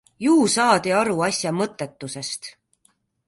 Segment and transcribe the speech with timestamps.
[0.27, 2.49] Ju saadi aru asja mõttetusest.